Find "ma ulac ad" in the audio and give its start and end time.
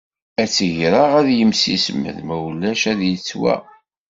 2.27-2.99